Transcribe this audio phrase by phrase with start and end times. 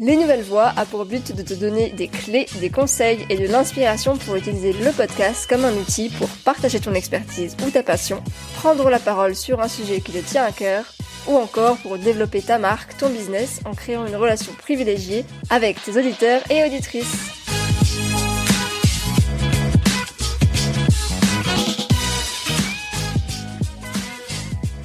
[0.00, 3.48] Les Nouvelles Voix a pour but de te donner des clés, des conseils et de
[3.48, 8.22] l'inspiration pour utiliser le podcast comme un outil pour partager ton expertise ou ta passion,
[8.54, 10.84] prendre la parole sur un sujet qui te tient à cœur,
[11.26, 15.98] ou encore pour développer ta marque, ton business en créant une relation privilégiée avec tes
[15.98, 17.32] auditeurs et auditrices.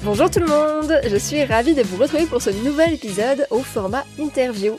[0.02, 3.60] Bonjour tout le monde, je suis ravie de vous retrouver pour ce nouvel épisode au
[3.60, 4.76] format interview.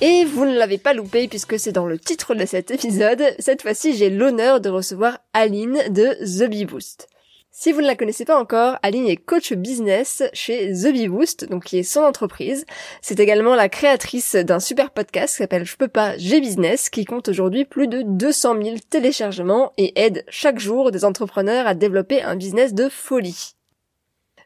[0.00, 3.34] Et vous ne l'avez pas loupé puisque c'est dans le titre de cet épisode.
[3.40, 7.08] Cette fois-ci, j'ai l'honneur de recevoir Aline de The Bee Boost.
[7.50, 11.50] Si vous ne la connaissez pas encore, Aline est coach business chez The Bee Boost,
[11.50, 12.64] donc qui est son entreprise.
[13.02, 17.04] C'est également la créatrice d'un super podcast qui s'appelle Je peux pas, j'ai business, qui
[17.04, 22.22] compte aujourd'hui plus de 200 000 téléchargements et aide chaque jour des entrepreneurs à développer
[22.22, 23.57] un business de folie.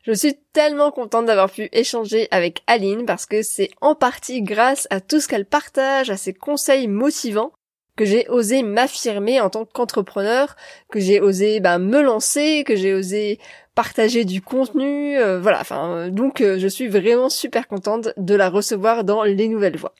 [0.02, 4.88] Je suis tellement contente d'avoir pu échanger avec Aline parce que c'est en partie grâce
[4.90, 7.52] à tout ce qu'elle partage, à ses conseils motivants,
[7.96, 10.56] que j'ai osé m'affirmer en tant qu'entrepreneur,
[10.90, 13.38] que j'ai osé bah, me lancer, que j'ai osé
[13.74, 15.60] partager du contenu, euh, voilà.
[15.60, 19.76] Enfin, euh, donc euh, je suis vraiment super contente de la recevoir dans les nouvelles
[19.76, 19.94] voies.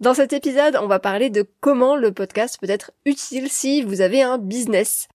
[0.00, 4.00] Dans cet épisode, on va parler de comment le podcast peut être utile si vous
[4.00, 5.08] avez un business.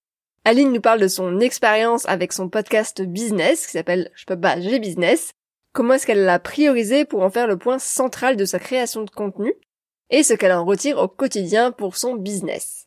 [0.46, 4.58] Aline nous parle de son expérience avec son podcast business qui s'appelle Je peux pas,
[4.58, 5.32] j'ai business.
[5.72, 9.10] Comment est-ce qu'elle l'a priorisé pour en faire le point central de sa création de
[9.10, 9.52] contenu
[10.08, 12.86] et ce qu'elle en retire au quotidien pour son business?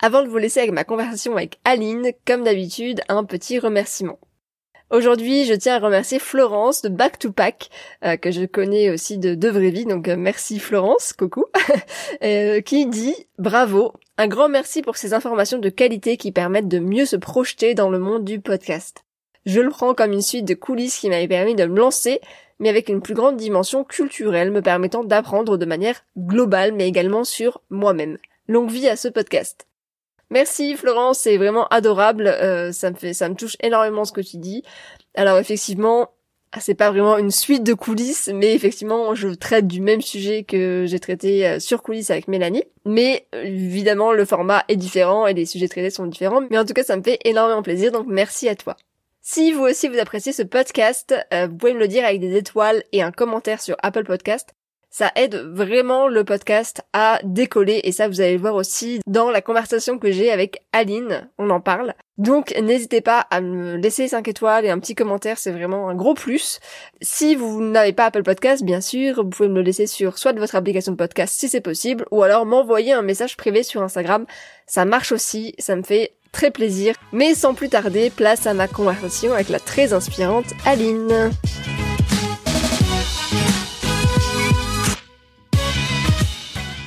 [0.00, 4.18] Avant de vous laisser avec ma conversation avec Aline, comme d'habitude, un petit remerciement.
[4.90, 7.70] Aujourd'hui, je tiens à remercier Florence de Back to Pack,
[8.04, 11.46] euh, que je connais aussi de De Vraie Vie, donc euh, merci Florence, coucou,
[12.22, 16.78] euh, qui dit bravo, un grand merci pour ces informations de qualité qui permettent de
[16.78, 19.04] mieux se projeter dans le monde du podcast.
[19.46, 22.20] Je le prends comme une suite de coulisses qui m'avait permis de me lancer,
[22.58, 27.24] mais avec une plus grande dimension culturelle me permettant d'apprendre de manière globale, mais également
[27.24, 28.18] sur moi-même.
[28.48, 29.66] Longue vie à ce podcast.
[30.30, 32.26] Merci Florence, c'est vraiment adorable.
[32.26, 34.62] Euh, ça me touche énormément ce que tu dis.
[35.14, 36.10] Alors effectivement,
[36.60, 40.84] c'est pas vraiment une suite de coulisses, mais effectivement, je traite du même sujet que
[40.86, 42.64] j'ai traité euh, sur coulisses avec Mélanie.
[42.84, 46.42] Mais évidemment, le format est différent et les sujets traités sont différents.
[46.50, 48.76] Mais en tout cas, ça me fait énormément plaisir, donc merci à toi.
[49.20, 52.36] Si vous aussi vous appréciez ce podcast, euh, vous pouvez me le dire avec des
[52.36, 54.54] étoiles et un commentaire sur Apple Podcast
[54.94, 59.28] ça aide vraiment le podcast à décoller et ça vous allez le voir aussi dans
[59.28, 61.94] la conversation que j'ai avec Aline, on en parle.
[62.16, 65.96] Donc n'hésitez pas à me laisser 5 étoiles et un petit commentaire, c'est vraiment un
[65.96, 66.60] gros plus.
[67.02, 70.32] Si vous n'avez pas Apple Podcast, bien sûr, vous pouvez me le laisser sur soit
[70.38, 74.26] votre application de podcast si c'est possible, ou alors m'envoyer un message privé sur Instagram.
[74.68, 76.94] Ça marche aussi, ça me fait très plaisir.
[77.10, 81.32] Mais sans plus tarder, place à ma conversation avec la très inspirante Aline.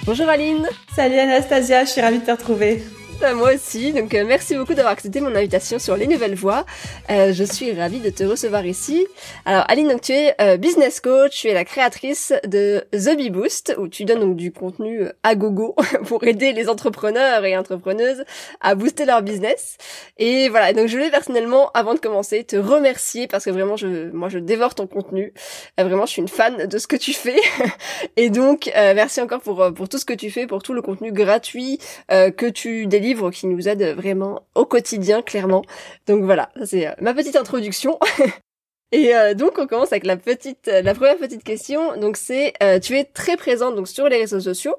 [0.08, 2.82] Bonjour Aline Salut Anastasia, je suis ravie de te retrouver.
[3.20, 6.66] Moi aussi, donc euh, merci beaucoup d'avoir accepté mon invitation sur les nouvelles voies.
[7.10, 9.08] Euh, je suis ravie de te recevoir ici.
[9.44, 13.32] Alors Aline, donc tu es euh, business coach, tu es la créatrice de The Bee
[13.32, 15.76] Boost, où tu donnes donc du contenu à gogo
[16.06, 18.24] pour aider les entrepreneurs et entrepreneuses
[18.62, 19.78] à booster leur business.
[20.20, 24.12] Et voilà, donc je voulais personnellement, avant de commencer, te remercier parce que vraiment, je,
[24.12, 25.34] moi je dévore ton contenu.
[25.78, 27.40] vraiment, je suis une fan de ce que tu fais.
[28.16, 31.12] et donc, merci encore pour, pour tout ce que tu fais, pour tout le contenu
[31.12, 31.80] gratuit
[32.10, 35.64] que tu délivres qui nous aide vraiment au quotidien, clairement.
[36.08, 38.00] Donc voilà, c'est euh, ma petite introduction.
[38.94, 41.98] Et euh, donc on commence avec la petite, euh, la première petite question.
[41.98, 44.76] Donc c'est, tu es très présente donc sur les réseaux sociaux,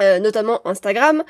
[0.00, 1.22] notamment Instagram.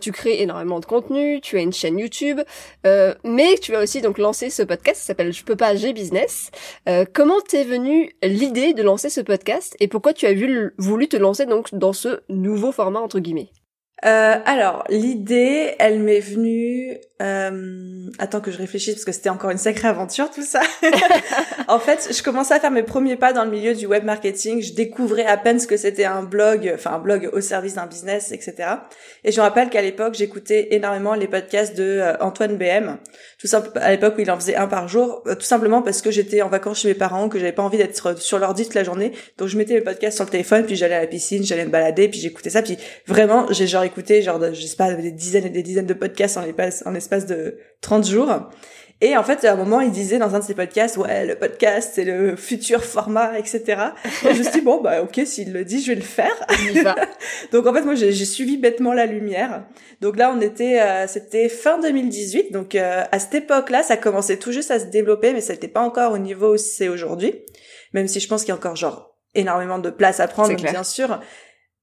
[0.00, 2.40] tu crées énormément de contenu, tu as une chaîne YouTube,
[2.84, 6.50] mais tu as aussi donc lancé ce podcast qui s'appelle Je peux pas, j'ai business.
[7.14, 10.34] comment t'es venue l'idée de lancer ce podcast et pourquoi tu as
[10.78, 13.50] voulu te lancer donc dans ce nouveau format entre guillemets?
[14.04, 16.96] Euh, alors, l'idée, elle m'est venue.
[17.20, 18.06] Euh...
[18.18, 20.62] Attends que je réfléchisse parce que c'était encore une sacrée aventure tout ça.
[21.68, 24.62] en fait, je commençais à faire mes premiers pas dans le milieu du web marketing.
[24.62, 27.86] Je découvrais à peine ce que c'était un blog, enfin un blog au service d'un
[27.86, 28.68] business, etc.
[29.24, 32.96] Et je me rappelle qu'à l'époque, j'écoutais énormément les podcasts de euh, Antoine BM.
[33.38, 36.00] Tout ça à l'époque où il en faisait un par jour, euh, tout simplement parce
[36.00, 38.74] que j'étais en vacances chez mes parents, que j'avais pas envie d'être sur l'ordi toute
[38.74, 39.12] la journée.
[39.36, 41.70] Donc je mettais mes podcasts sur le téléphone, puis j'allais à la piscine, j'allais me
[41.70, 45.46] balader, puis j'écoutais ça, puis vraiment, j'ai genre écouté genre je sais pas des dizaines
[45.46, 48.50] et des dizaines de podcasts en l'espace en espace de 30 jours
[49.02, 51.34] et en fait, à un moment, il disait dans un de ses podcasts, ouais, le
[51.34, 53.62] podcast, c'est le futur format, etc.
[54.28, 56.34] Et je me suis dit, bon, bah, ok, s'il le dit, je vais le faire.
[57.52, 59.64] donc, en fait, moi, j'ai suivi bêtement la lumière.
[60.02, 62.52] Donc là, on était, euh, c'était fin 2018.
[62.52, 65.68] Donc, euh, à cette époque-là, ça commençait tout juste à se développer, mais ça n'était
[65.68, 67.34] pas encore au niveau où c'est aujourd'hui.
[67.94, 70.84] Même si je pense qu'il y a encore, genre, énormément de place à prendre, bien
[70.84, 71.20] sûr.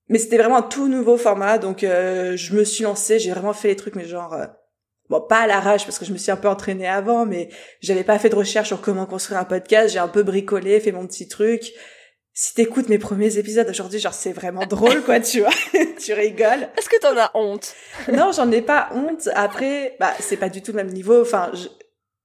[0.10, 1.58] Mais c'était vraiment un tout nouveau format.
[1.58, 4.36] Donc, euh, je me suis lancée, j'ai vraiment fait les trucs, mais genre,
[5.10, 7.50] bon pas à l'arrache parce que je me suis un peu entraînée avant mais
[7.82, 10.92] j'avais pas fait de recherche sur comment construire un podcast j'ai un peu bricolé fait
[10.92, 11.72] mon petit truc.
[12.34, 15.50] Si t'écoutes mes premiers épisodes aujourd'hui genre c'est vraiment drôle quoi tu vois.
[16.00, 16.70] Tu rigoles.
[16.78, 17.74] Est-ce que t'en as honte?
[18.14, 19.30] Non j'en ai pas honte.
[19.34, 21.22] Après bah c'est pas du tout le même niveau.
[21.22, 21.52] Enfin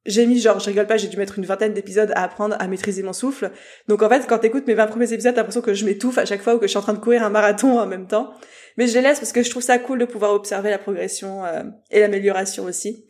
[0.07, 2.67] j'ai mis genre je rigole pas j'ai dû mettre une vingtaine d'épisodes à apprendre à
[2.67, 3.51] maîtriser mon souffle
[3.89, 6.25] donc en fait quand t'écoutes mes 20 premiers épisodes t'as l'impression que je m'étouffe à
[6.25, 8.35] chaque fois ou que je suis en train de courir un marathon en même temps
[8.77, 11.45] mais je les laisse parce que je trouve ça cool de pouvoir observer la progression
[11.45, 13.05] euh, et l'amélioration aussi.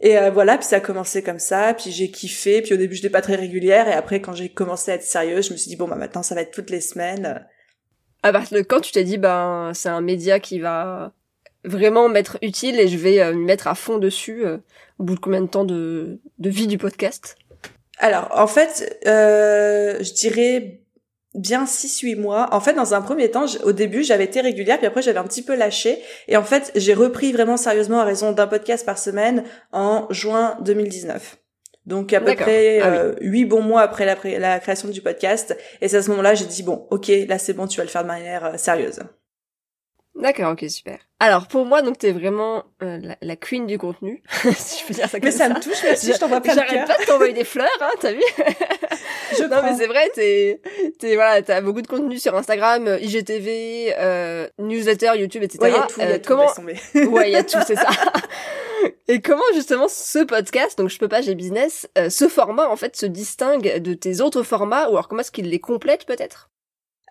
[0.00, 2.94] Et euh, voilà, puis ça a commencé comme ça, puis j'ai kiffé, puis au début
[2.94, 5.70] j'étais pas très régulière, et après quand j'ai commencé à être sérieuse, je me suis
[5.70, 7.46] dit bon bah maintenant ça va être toutes les semaines.
[8.22, 11.14] À partir de quand tu t'es dit ben c'est un média qui va
[11.66, 14.44] vraiment m'être utile et je vais euh, me mettre à fond dessus
[14.98, 17.36] au bout de combien de temps de, de vie du podcast
[17.98, 20.80] Alors en fait, je dirais
[21.36, 22.48] bien 6-8 mois.
[22.52, 25.24] En fait, dans un premier temps, au début, j'avais été régulière, puis après, j'avais un
[25.24, 25.98] petit peu lâché.
[26.28, 30.56] Et en fait, j'ai repris vraiment sérieusement à raison d'un podcast par semaine en juin
[30.62, 31.36] 2019.
[31.84, 35.56] Donc à peu près ah euh, huit bons mois après la, la création du podcast.
[35.80, 37.90] Et c'est à ce moment-là, j'ai dit, bon, ok, là c'est bon, tu vas le
[37.90, 38.98] faire de manière euh, sérieuse.
[40.16, 40.98] D'accord, ok, super.
[41.20, 44.22] Alors pour moi, donc t'es vraiment euh, la, queen du contenu,
[44.56, 45.48] si je peux dire ça comme mais ça.
[45.48, 48.12] me touche, merci, je t'envoie plein de J'arrête pas de t'envoyer des fleurs, hein, t'as
[48.12, 48.22] vu
[49.32, 50.60] je Non mais c'est vrai, t'es,
[50.98, 55.58] t'es voilà, t'as beaucoup de contenu sur Instagram, euh, IGTV, euh, newsletter, YouTube, etc.
[55.62, 56.50] Ouais, y a tout, y a tout, comment
[57.12, 57.88] Ouais, il y a tout, c'est ça.
[59.08, 62.96] Et comment justement ce podcast, donc je peux pas, j'ai business, ce format en fait
[62.96, 66.50] se distingue de tes autres formats, ou alors comment est-ce qu'il les complète peut-être?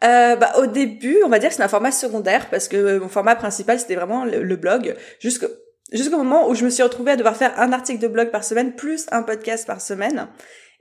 [0.03, 3.07] Euh, bah, au début, on va dire que c'est un format secondaire parce que mon
[3.07, 4.95] format principal c'était vraiment le, blog.
[5.19, 5.47] Jusqu'au
[5.91, 8.43] jusqu'au moment où je me suis retrouvée à devoir faire un article de blog par
[8.43, 10.27] semaine plus un podcast par semaine.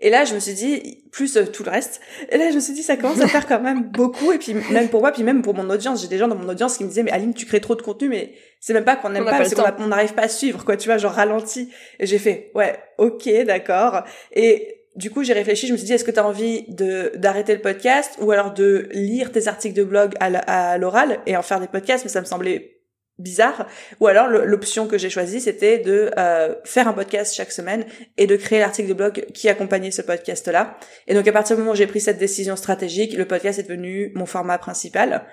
[0.00, 2.00] Et là, je me suis dit, plus euh, tout le reste.
[2.28, 4.32] Et là, je me suis dit, ça commence à faire quand même beaucoup.
[4.32, 6.48] Et puis, même pour moi, puis même pour mon audience, j'ai des gens dans mon
[6.48, 8.96] audience qui me disaient, mais Aline, tu crées trop de contenu, mais c'est même pas
[8.96, 10.76] qu'on n'aime pas, c'est qu'on n'arrive pas à suivre, quoi.
[10.76, 11.70] Tu vois, genre ralenti.
[12.00, 14.02] Et j'ai fait, ouais, ok, d'accord.
[14.32, 17.12] Et du coup, j'ai réfléchi, je me suis dit, est-ce que tu as envie de
[17.16, 21.42] d'arrêter le podcast ou alors de lire tes articles de blog à l'oral et en
[21.42, 22.74] faire des podcasts, mais ça me semblait
[23.18, 23.68] bizarre.
[24.00, 27.84] Ou alors l'option que j'ai choisie, c'était de euh, faire un podcast chaque semaine
[28.16, 30.78] et de créer l'article de blog qui accompagnait ce podcast-là.
[31.06, 33.64] Et donc à partir du moment où j'ai pris cette décision stratégique, le podcast est
[33.64, 35.26] devenu mon format principal.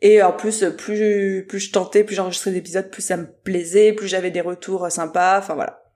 [0.00, 4.06] Et en plus, plus plus je tentais, plus j'enregistrais d'épisodes, plus ça me plaisait, plus
[4.06, 5.38] j'avais des retours sympas.
[5.38, 5.87] Enfin voilà.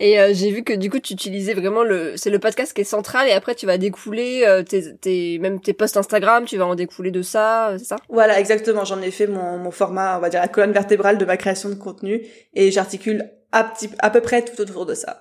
[0.00, 2.80] Et euh, j'ai vu que du coup tu utilisais vraiment le c'est le podcast qui
[2.80, 6.56] est central et après tu vas découler euh, tes, tes même tes posts Instagram, tu
[6.56, 7.96] vas en découler de ça, euh, c'est ça?
[8.08, 11.24] Voilà, exactement, j'en ai fait mon mon format, on va dire la colonne vertébrale de
[11.26, 15.20] ma création de contenu et j'articule à, petit, à peu près tout autour de ça.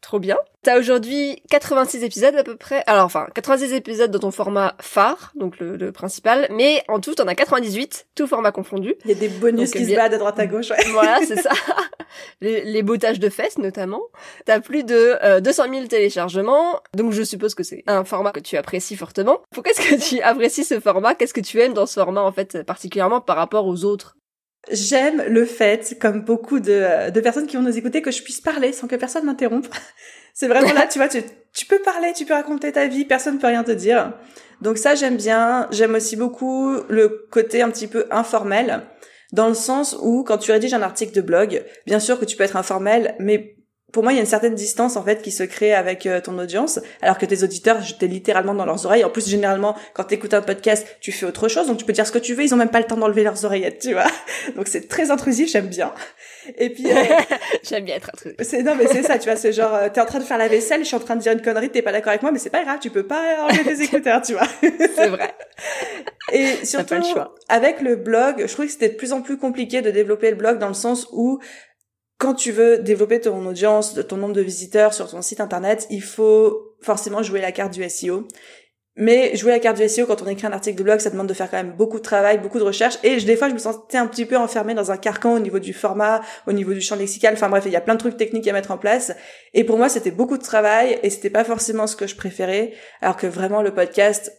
[0.00, 0.36] Trop bien.
[0.62, 2.82] T'as aujourd'hui 86 épisodes à peu près.
[2.86, 7.26] Alors enfin, 86 épisodes dans ton format phare, donc le, principal, mais en tout, t'en
[7.26, 8.94] as 98, tout format confondu.
[9.04, 10.70] Il y a des bonus qui se battent à droite à gauche.
[10.70, 10.76] Ouais.
[10.92, 11.50] Voilà, c'est ça.
[12.40, 14.02] Les, les bottages de fesses notamment.
[14.44, 18.40] T'as plus de 200 euh, 000 téléchargements, donc je suppose que c'est un format que
[18.40, 19.40] tu apprécies fortement.
[19.52, 21.14] Pourquoi est-ce que tu apprécies ce format?
[21.14, 24.16] Qu'est-ce que tu aimes dans ce format en fait, particulièrement par rapport aux autres?
[24.70, 28.40] J'aime le fait, comme beaucoup de, de, personnes qui vont nous écouter, que je puisse
[28.40, 29.68] parler sans que personne m'interrompe.
[30.34, 31.22] C'est vraiment là, tu vois, tu,
[31.52, 34.12] tu, peux parler, tu peux raconter ta vie, personne ne peut rien te dire.
[34.60, 35.68] Donc ça, j'aime bien.
[35.70, 38.82] J'aime aussi beaucoup le côté un petit peu informel,
[39.32, 42.36] dans le sens où quand tu rédiges un article de blog, bien sûr que tu
[42.36, 43.57] peux être informel, mais
[43.92, 46.20] pour moi, il y a une certaine distance en fait qui se crée avec euh,
[46.20, 49.04] ton audience, alors que tes auditeurs, j'étais littéralement dans leurs oreilles.
[49.04, 51.94] En plus, généralement, quand tu écoutes un podcast, tu fais autre chose, donc tu peux
[51.94, 52.42] dire ce que tu veux.
[52.42, 54.06] Ils ont même pas le temps d'enlever leurs oreillettes, tu vois.
[54.56, 55.92] Donc c'est très intrusif, j'aime bien.
[56.58, 56.94] Et puis euh,
[57.62, 58.36] j'aime bien être intrusif.
[58.42, 59.36] C'est non, mais c'est ça, tu vois.
[59.36, 61.22] C'est genre, euh, t'es en train de faire la vaisselle, je suis en train de
[61.22, 63.44] dire une connerie, t'es pas d'accord avec moi, mais c'est pas grave, tu peux pas
[63.44, 64.48] enlever tes écouteurs, tu vois.
[64.60, 65.34] c'est vrai.
[66.32, 67.00] Et surtout, le
[67.48, 70.36] avec le blog, je trouve que c'était de plus en plus compliqué de développer le
[70.36, 71.40] blog dans le sens où
[72.18, 76.02] quand tu veux développer ton audience, ton nombre de visiteurs sur ton site internet, il
[76.02, 78.26] faut forcément jouer la carte du SEO.
[79.00, 81.28] Mais jouer la carte du SEO quand on écrit un article de blog, ça demande
[81.28, 82.98] de faire quand même beaucoup de travail, beaucoup de recherche.
[83.04, 85.60] Et des fois, je me sentais un petit peu enfermée dans un carcan au niveau
[85.60, 87.34] du format, au niveau du champ lexical.
[87.34, 89.12] Enfin bref, il y a plein de trucs techniques à mettre en place.
[89.54, 92.72] Et pour moi, c'était beaucoup de travail et c'était pas forcément ce que je préférais.
[93.00, 94.32] Alors que vraiment, le podcast,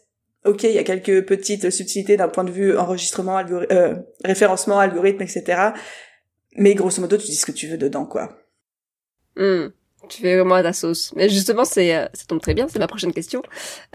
[0.43, 3.39] ok, il y a quelques petites subtilités d'un point de vue enregistrement,
[3.71, 3.95] euh,
[4.25, 5.71] référencement, algorithme, etc.
[6.59, 8.37] Mais grosso modo, tu dis ce que tu veux dedans, quoi.
[9.37, 9.69] Hmm.
[10.09, 11.13] Tu fais vraiment à ta sauce.
[11.15, 13.41] Mais justement, c'est, euh, ça tombe très bien, c'est ma prochaine question.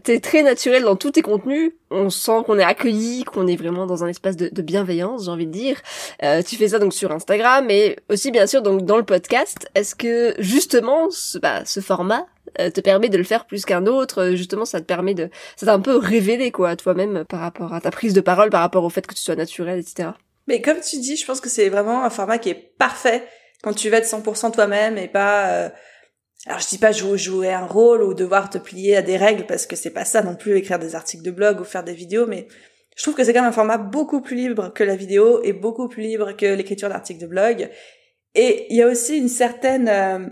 [0.03, 1.73] T'es très naturel dans tous tes contenus.
[1.91, 5.45] On sent qu'on est accueilli, qu'on est vraiment dans un espace de, bienveillance, j'ai envie
[5.45, 5.79] de dire.
[6.23, 9.69] Euh, tu fais ça donc sur Instagram, mais aussi bien sûr donc dans le podcast.
[9.75, 12.25] Est-ce que justement, ce, bah, ce format
[12.59, 14.31] euh, te permet de le faire plus qu'un autre?
[14.33, 17.81] Justement, ça te permet de, ça t'a un peu révélé quoi, toi-même par rapport à
[17.81, 20.09] ta prise de parole, par rapport au fait que tu sois naturel, etc.
[20.47, 23.27] Mais comme tu dis, je pense que c'est vraiment un format qui est parfait
[23.63, 25.71] quand tu veux être 100% toi-même et pas
[26.45, 29.65] alors je dis pas jouer, un rôle ou devoir te plier à des règles parce
[29.65, 32.27] que c'est pas ça non plus écrire des articles de blog ou faire des vidéos,
[32.27, 32.47] mais
[32.95, 35.53] je trouve que c'est quand même un format beaucoup plus libre que la vidéo et
[35.53, 37.69] beaucoup plus libre que l'écriture d'articles de blog.
[38.35, 40.29] Et il y a aussi une certaine euh,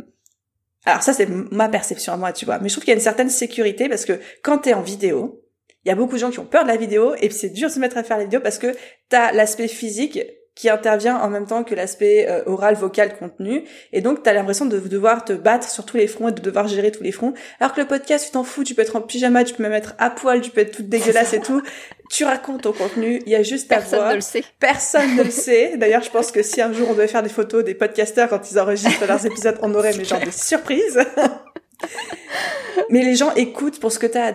[0.85, 2.97] alors ça c'est ma perception à moi, tu vois, mais je trouve qu'il y a
[2.97, 5.42] une certaine sécurité parce que quand t'es en vidéo,
[5.85, 7.69] il y a beaucoup de gens qui ont peur de la vidéo et c'est dur
[7.69, 8.75] de se mettre à faire la vidéo parce que
[9.09, 10.19] t'as l'aspect physique
[10.55, 13.63] qui intervient en même temps que l'aspect euh, oral, vocal, contenu.
[13.91, 16.41] Et donc, tu as l'impression de devoir te battre sur tous les fronts et de
[16.41, 17.33] devoir gérer tous les fronts.
[17.59, 19.73] Alors que le podcast, tu t'en fous, tu peux être en pyjama, tu peux même
[19.73, 21.63] être à poil, tu peux être toute dégueulasse et tout.
[22.11, 24.43] Tu racontes ton contenu, il y a juste ta Personne ne le sait.
[24.59, 25.77] Personne ne le sait.
[25.77, 28.51] D'ailleurs, je pense que si un jour on devait faire des photos des podcasteurs quand
[28.51, 30.99] ils enregistrent leurs épisodes, on aurait mes genre de surprises.
[32.89, 34.33] mais les gens écoutent pour ce que t'as,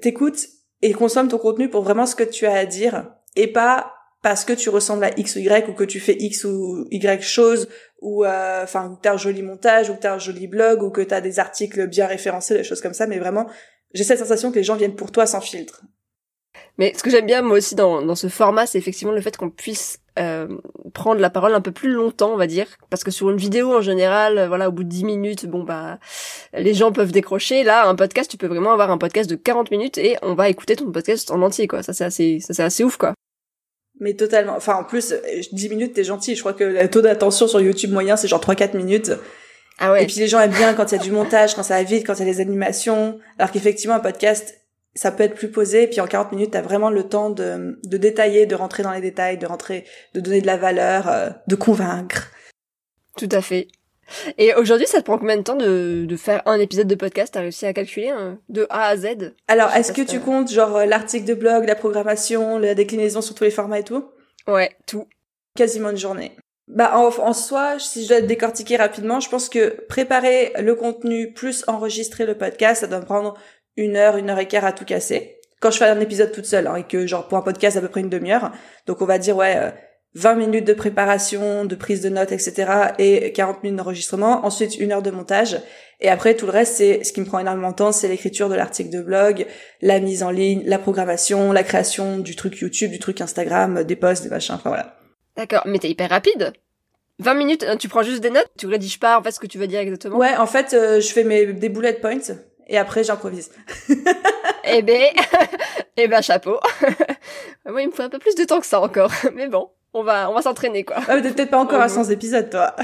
[0.00, 3.94] t'écoutes et consomment ton contenu pour vraiment ce que tu as à dire et pas
[4.22, 7.22] parce que tu ressembles à X ou Y ou que tu fais X ou Y
[7.22, 7.68] chose
[8.00, 10.90] ou euh, enfin que t'as un joli montage ou que t'as un joli blog ou
[10.90, 13.06] que t'as des articles bien référencés des choses comme ça.
[13.06, 13.46] Mais vraiment
[13.94, 15.82] j'ai cette sensation que les gens viennent pour toi sans filtre
[16.78, 19.36] mais ce que j'aime bien moi aussi dans, dans ce format c'est effectivement le fait
[19.36, 20.48] qu'on puisse euh,
[20.94, 23.76] prendre la parole un peu plus longtemps on va dire parce que sur une vidéo
[23.76, 25.98] en général voilà au bout de 10 minutes bon bah
[26.54, 29.70] les gens peuvent décrocher là un podcast tu peux vraiment avoir un podcast de 40
[29.70, 32.64] minutes et on va écouter ton podcast en entier quoi ça c'est assez ça c'est
[32.64, 33.14] assez ouf quoi
[34.00, 34.54] mais totalement.
[34.56, 35.12] Enfin, en plus,
[35.52, 36.34] 10 euh, minutes, t'es gentil.
[36.34, 39.12] Je crois que le taux d'attention sur YouTube moyen, c'est genre 3-4 minutes.
[39.78, 40.02] Ah ouais.
[40.02, 41.82] Et puis les gens aiment bien quand il y a du montage, quand ça va
[41.82, 43.18] vite, quand il y a des animations.
[43.38, 44.60] Alors qu'effectivement, un podcast,
[44.94, 45.84] ça peut être plus posé.
[45.84, 48.92] Et puis en 40 minutes, t'as vraiment le temps de, de détailler, de rentrer dans
[48.92, 52.30] les détails, de rentrer, de donner de la valeur, euh, de convaincre.
[53.16, 53.68] Tout à fait.
[54.38, 57.34] Et aujourd'hui, ça te prend combien de temps de, de faire un épisode de podcast?
[57.34, 59.34] T'as réussi à calculer hein, de A à Z?
[59.48, 63.34] Alors, est-ce que tu comptes genre euh, l'article de blog, la programmation, la déclinaison sur
[63.34, 64.04] tous les formats et tout?
[64.46, 65.06] Ouais, tout.
[65.56, 66.32] Quasiment une journée.
[66.68, 70.74] Bah en, en soi, si je dois te décortiquer rapidement, je pense que préparer le
[70.74, 73.38] contenu plus enregistrer le podcast, ça doit me prendre
[73.78, 75.36] une heure, une heure et quart à tout casser.
[75.60, 77.80] Quand je fais un épisode toute seule, hein, et que genre pour un podcast à
[77.80, 78.52] peu près une demi-heure,
[78.86, 79.56] donc on va dire ouais.
[79.56, 79.70] Euh,
[80.14, 82.66] 20 minutes de préparation, de prise de notes, etc.
[82.98, 84.44] et 40 minutes d'enregistrement.
[84.44, 85.60] Ensuite, une heure de montage.
[86.00, 88.48] Et après, tout le reste, c'est ce qui me prend énormément de temps, c'est l'écriture
[88.48, 89.46] de l'article de blog,
[89.82, 93.96] la mise en ligne, la programmation, la création du truc YouTube, du truc Instagram, des
[93.96, 94.96] posts, des machins, enfin voilà.
[95.36, 96.52] D'accord, mais t'es hyper rapide.
[97.20, 99.46] 20 minutes, hein, tu prends juste des notes, tu rédiges pas en fait ce que
[99.46, 100.16] tu veux dire exactement.
[100.16, 102.18] Ouais, en fait, euh, je fais mes des bullet points
[102.68, 103.50] et après j'improvise.
[104.64, 105.12] eh ben,
[105.96, 106.58] eh ben chapeau.
[107.66, 110.02] Moi, il me faut un peu plus de temps que ça encore, mais bon on
[110.02, 110.96] va, on va s'entraîner, quoi.
[111.08, 112.74] Ah, t'es peut-être pas encore à 100 épisodes, toi.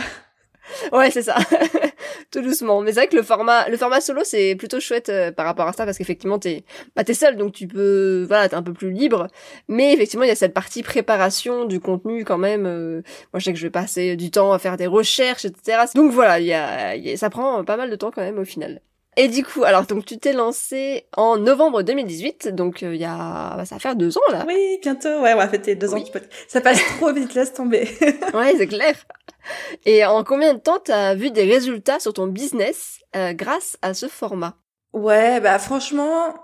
[0.92, 1.36] Ouais, c'est ça.
[2.30, 2.80] Tout doucement.
[2.80, 5.68] Mais c'est vrai que le format, le format solo, c'est plutôt chouette euh, par rapport
[5.68, 6.64] à ça parce qu'effectivement, t'es,
[6.96, 9.28] bah, t'es seul, donc tu peux, voilà, t'es un peu plus libre.
[9.68, 12.64] Mais effectivement, il y a cette partie préparation du contenu quand même.
[12.66, 15.82] Euh, moi, je sais que je vais passer du temps à faire des recherches, etc.
[15.94, 18.38] Donc voilà, il y a, y a, ça prend pas mal de temps quand même
[18.38, 18.80] au final.
[19.16, 23.04] Et du coup, alors donc tu t'es lancé en novembre 2018, donc il euh, y
[23.04, 24.44] a, bah, ça va faire deux ans là.
[24.46, 25.20] Oui, bientôt.
[25.20, 26.02] Ouais, on va fêter deux ans.
[26.48, 27.88] Ça passe trop vite, laisse tomber.
[28.34, 28.94] ouais, c'est clair.
[29.84, 33.94] Et en combien de temps t'as vu des résultats sur ton business euh, grâce à
[33.94, 34.56] ce format?
[34.92, 36.34] Ouais, bah franchement,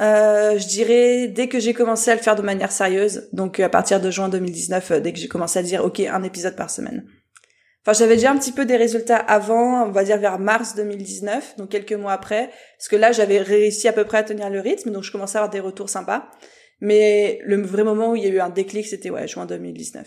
[0.00, 3.68] euh, je dirais dès que j'ai commencé à le faire de manière sérieuse, donc à
[3.68, 7.06] partir de juin 2019, dès que j'ai commencé à dire ok un épisode par semaine.
[7.82, 11.56] Enfin, j'avais déjà un petit peu des résultats avant, on va dire vers mars 2019,
[11.56, 14.60] donc quelques mois après, parce que là, j'avais réussi à peu près à tenir le
[14.60, 16.28] rythme, donc je commençais à avoir des retours sympas.
[16.80, 20.06] Mais le vrai moment où il y a eu un déclic, c'était ouais, juin 2019.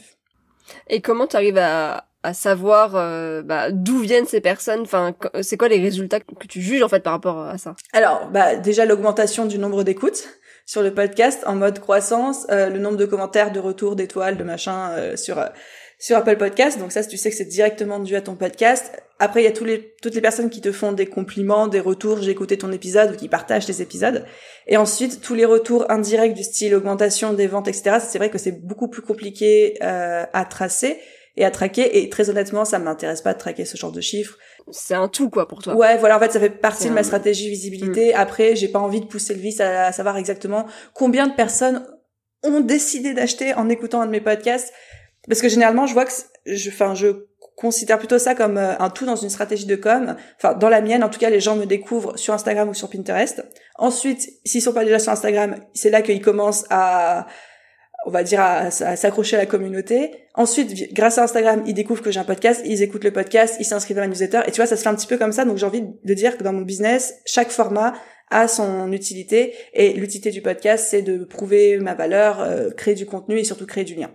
[0.88, 4.82] Et comment tu arrives à, à savoir euh, bah, d'où viennent ces personnes?
[4.82, 7.76] Enfin, c'est quoi les résultats que tu juges en fait par rapport à ça?
[7.92, 10.28] Alors, bah déjà l'augmentation du nombre d'écoutes
[10.66, 14.44] sur le podcast en mode croissance, euh, le nombre de commentaires, de retours, d'étoiles, de
[14.44, 15.44] machin euh, sur
[16.00, 16.80] sur Apple Podcast.
[16.80, 18.92] Donc ça, tu sais que c'est directement dû à ton podcast.
[19.20, 21.80] Après, il y a tous les, toutes les personnes qui te font des compliments, des
[21.80, 24.26] retours, j'ai écouté ton épisode ou qui partagent tes épisodes.
[24.68, 27.98] Et ensuite, tous les retours indirects du style augmentation des ventes, etc.
[28.06, 31.00] C'est vrai que c'est beaucoup plus compliqué euh, à tracer
[31.36, 32.04] et à traquer.
[32.04, 34.38] Et très honnêtement, ça m'intéresse pas de traquer ce genre de chiffres.
[34.72, 35.76] c'est un tout quoi pour toi.
[35.76, 38.14] Ouais, voilà, en fait, ça fait partie de ma stratégie visibilité.
[38.14, 38.18] Mm.
[38.18, 41.86] Après, j'ai pas envie de pousser le vice à, savoir exactement combien de personnes
[42.44, 44.74] ont décidé d'acheter en écoutant un de mes podcasts,
[45.28, 46.12] parce que généralement, je vois que,
[46.46, 47.26] je, enfin, je
[47.56, 50.16] considère plutôt ça comme euh, un tout dans une stratégie de com.
[50.38, 52.90] Enfin, dans la mienne, en tout cas, les gens me découvrent sur Instagram ou sur
[52.90, 53.44] Pinterest.
[53.78, 57.28] Ensuite, s'ils sont pas déjà sur Instagram, c'est là qu'ils commencent à
[58.06, 60.12] on va dire, à, s'accrocher à la communauté.
[60.36, 63.66] Ensuite, grâce à Instagram, ils découvrent que j'ai un podcast, ils écoutent le podcast, ils
[63.66, 64.42] s'inscrivent à ma newsletter.
[64.48, 65.46] Et tu vois, ça se fait un petit peu comme ça.
[65.46, 67.94] Donc, j'ai envie de dire que dans mon business, chaque format
[68.30, 69.54] a son utilité.
[69.74, 73.66] Et l'utilité du podcast, c'est de prouver ma valeur, euh, créer du contenu et surtout
[73.66, 74.12] créer du lien.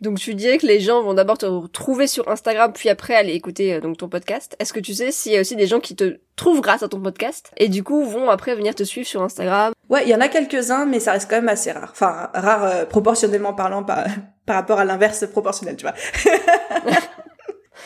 [0.00, 3.32] Donc tu dirais que les gens vont d'abord te trouver sur Instagram, puis après aller
[3.32, 4.54] écouter euh, donc ton podcast.
[4.58, 6.88] Est-ce que tu sais s'il y a aussi des gens qui te trouvent grâce à
[6.88, 9.72] ton podcast et du coup vont après venir te suivre sur Instagram?
[9.88, 11.88] Ouais, il y en a quelques-uns, mais ça reste quand même assez rare.
[11.92, 14.04] Enfin, rare euh, proportionnellement parlant par,
[14.46, 15.94] par rapport à l'inverse proportionnel, tu vois.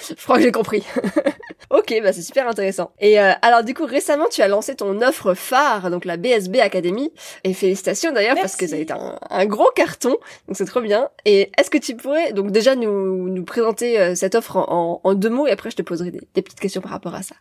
[0.09, 0.85] Je crois que j'ai compris.
[1.71, 2.93] ok, bah c'est super intéressant.
[3.01, 6.57] Et euh, alors du coup, récemment, tu as lancé ton offre phare, donc la BSB
[6.57, 7.13] Academy.
[7.45, 10.17] Et félicitations d'ailleurs parce que ça a été un, gros carton,
[10.49, 11.09] donc c'est trop bien.
[11.25, 15.15] Et est-ce que tu pourrais donc déjà nous, nous présenter euh, cette offre en, en,
[15.15, 15.47] deux mots?
[15.47, 17.35] Et après je te poserai des, des petites questions par rapport à ça.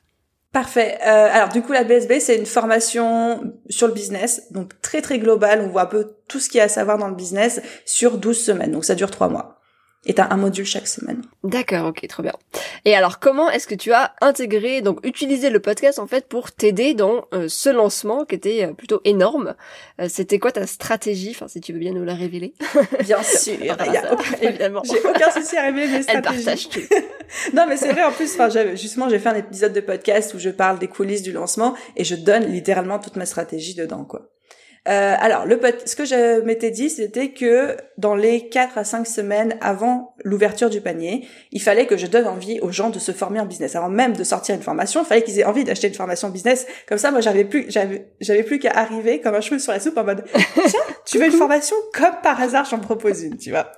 [0.51, 0.97] Parfait.
[1.05, 5.19] Euh, alors du coup, la BSB, c'est une formation sur le business, donc très très
[5.19, 5.61] globale.
[5.61, 8.17] On voit un peu tout ce qu'il y a à savoir dans le business sur
[8.17, 8.71] 12 semaines.
[8.71, 9.58] Donc ça dure trois mois
[10.05, 11.21] et t'as un module chaque semaine.
[11.43, 12.31] D'accord, ok, trop bien.
[12.85, 16.51] Et alors, comment est-ce que tu as intégré, donc utilisé le podcast en fait pour
[16.53, 19.55] t'aider dans euh, ce lancement qui était euh, plutôt énorme?
[19.99, 21.31] Euh, C'était quoi ta stratégie?
[21.31, 22.53] Enfin, si tu veux bien nous la révéler.
[23.03, 23.55] Bien sûr,
[24.41, 24.81] évidemment.
[24.85, 26.27] J'ai aucun souci à révéler mes stratégies.
[26.29, 26.79] Elle partage tout.
[27.53, 28.03] non, mais c'est vrai.
[28.03, 31.23] En plus, enfin, justement, j'ai fait un épisode de podcast où je parle des coulisses
[31.23, 34.29] du lancement et je donne littéralement toute ma stratégie dedans, quoi.
[34.87, 39.05] Euh, alors, le ce que je m'étais dit, c'était que dans les 4 à 5
[39.05, 43.11] semaines avant l'ouverture du panier, il fallait que je donne envie aux gens de se
[43.11, 43.75] former en business.
[43.75, 46.65] Avant même de sortir une formation, il fallait qu'ils aient envie d'acheter une formation business.
[46.87, 49.79] Comme ça, moi, j'avais plus, j'avais, j'avais plus qu'à arriver comme un cheveu sur la
[49.79, 51.75] soupe en mode, tiens, tu veux une formation?
[51.93, 53.71] Comme par hasard, j'en propose une, tu vois.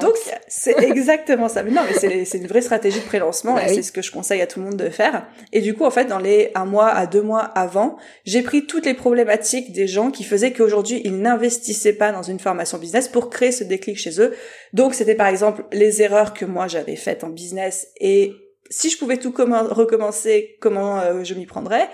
[0.00, 0.14] Donc
[0.48, 1.62] c'est exactement ça.
[1.62, 4.10] Mais non, mais c'est une vraie stratégie de pré-lancement bah et c'est ce que je
[4.10, 5.26] conseille à tout le monde de faire.
[5.52, 8.66] Et du coup, en fait, dans les un mois à deux mois avant, j'ai pris
[8.66, 13.08] toutes les problématiques des gens qui faisaient qu'aujourd'hui ils n'investissaient pas dans une formation business
[13.08, 14.34] pour créer ce déclic chez eux.
[14.72, 18.34] Donc c'était par exemple les erreurs que moi j'avais faites en business et
[18.70, 21.88] si je pouvais tout recommencer, comment euh, je m'y prendrais?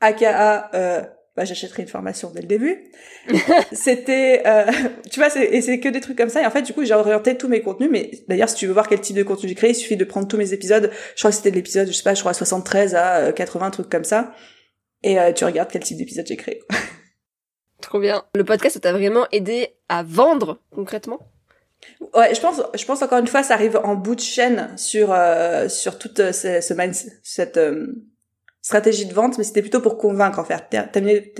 [0.00, 1.02] AKA euh,
[1.36, 2.84] bah, j'achèterai une formation dès le début.
[3.72, 4.64] C'était, euh,
[5.10, 6.42] tu vois, et c'est que des trucs comme ça.
[6.42, 7.90] Et en fait, du coup, j'ai orienté tous mes contenus.
[7.92, 10.04] Mais d'ailleurs, si tu veux voir quel type de contenu j'ai créé, il suffit de
[10.04, 10.90] prendre tous mes épisodes.
[11.14, 13.70] Je crois que c'était de l'épisode, je sais pas, je crois 73 à 80, euh,
[13.70, 14.34] trucs comme ça.
[15.02, 16.62] Et euh, tu regardes quel type d'épisode j'ai créé.
[17.82, 18.24] Trop bien.
[18.34, 21.20] Le podcast, ça t'a vraiment aidé à vendre concrètement?
[22.14, 25.12] Ouais, je pense, je pense encore une fois, ça arrive en bout de chaîne sur
[25.12, 26.74] euh, sur toute ce, ce
[27.22, 27.60] cette
[28.66, 31.32] stratégie de vente, mais c'était plutôt pour convaincre en fait, terminer,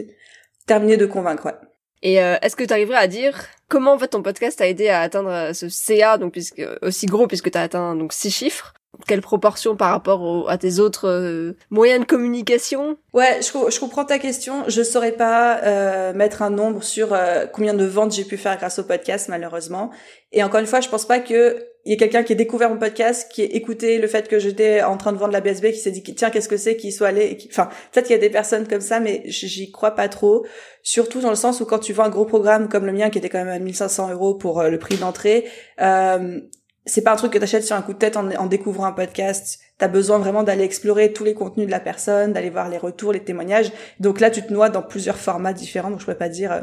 [0.65, 1.47] terminer de convaincre.
[1.47, 1.55] Ouais.
[2.03, 4.89] Et euh, est-ce que tu arriverais à dire comment en fait ton podcast a aidé
[4.91, 8.31] à atteindre euh, ce CA donc puisque aussi gros puisque tu as atteint donc six
[8.31, 8.75] chiffres?
[9.07, 12.97] Quelle proportion par rapport à tes autres euh, moyens de communication?
[13.13, 14.65] Ouais, je, je, comprends ta question.
[14.69, 18.57] Je saurais pas euh, mettre un nombre sur euh, combien de ventes j'ai pu faire
[18.57, 19.91] grâce au podcast, malheureusement.
[20.33, 22.69] Et encore une fois, je pense pas que il y ait quelqu'un qui ait découvert
[22.69, 25.71] mon podcast, qui ait écouté le fait que j'étais en train de vendre la BSB,
[25.71, 27.39] qui s'est dit tiens qu'est-ce que c'est, qui soit allé.
[27.49, 30.45] Enfin, peut-être qu'il y a des personnes comme ça, mais j'y crois pas trop.
[30.83, 33.19] Surtout dans le sens où quand tu vois un gros programme comme le mien, qui
[33.19, 35.45] était quand même à 1500 euros pour le prix d'entrée.
[35.81, 36.41] Euh,
[36.87, 39.59] c'est pas un truc que t'achètes sur un coup de tête en, découvrant un podcast.
[39.77, 43.12] T'as besoin vraiment d'aller explorer tous les contenus de la personne, d'aller voir les retours,
[43.12, 43.72] les témoignages.
[43.99, 45.90] Donc là, tu te noies dans plusieurs formats différents.
[45.90, 46.61] Donc je pourrais pas dire euh,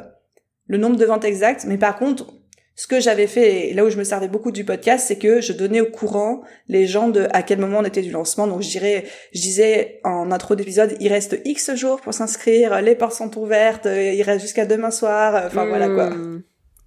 [0.68, 2.34] le nombre de ventes exact, mais par contre,
[2.76, 5.42] ce que j'avais fait, et là où je me servais beaucoup du podcast, c'est que
[5.42, 8.48] je donnais au courant les gens de à quel moment on était du lancement.
[8.48, 12.96] Donc je dirais, je disais en intro d'épisode, il reste X jours pour s'inscrire, les
[12.96, 15.44] portes sont ouvertes, il reste jusqu'à demain soir.
[15.46, 16.10] Enfin voilà quoi.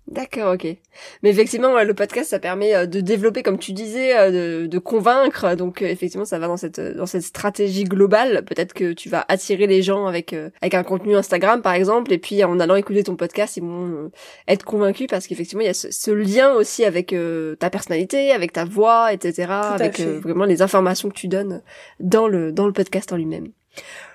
[0.09, 0.69] D'accord, ok.
[1.23, 4.79] Mais effectivement, le podcast, ça permet euh, de développer, comme tu disais, euh, de, de
[4.79, 5.57] convaincre.
[5.57, 8.45] Donc, euh, effectivement, ça va dans cette dans cette stratégie globale.
[8.45, 12.19] Peut-être que tu vas attirer les gens avec avec un contenu Instagram, par exemple, et
[12.19, 14.12] puis en allant écouter ton podcast, ils vont
[14.47, 17.14] être convaincus parce qu'effectivement, il y a ce, lien aussi avec
[17.59, 21.62] ta personnalité, avec ta voix, etc., avec vraiment les informations que tu donnes
[21.99, 23.49] dans le dans le podcast en lui-même.